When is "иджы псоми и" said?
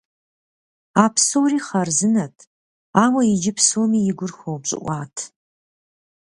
3.33-4.13